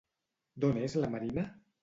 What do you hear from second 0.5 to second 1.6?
D'on és la Marina?